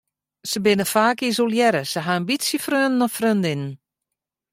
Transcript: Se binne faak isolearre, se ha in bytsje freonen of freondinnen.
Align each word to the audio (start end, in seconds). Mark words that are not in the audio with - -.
Se 0.49 0.59
binne 0.65 0.85
faak 0.93 1.19
isolearre, 1.31 1.83
se 1.91 1.99
ha 2.05 2.13
in 2.19 2.25
bytsje 2.29 2.57
freonen 2.65 3.03
of 3.05 3.13
freondinnen. 3.17 3.73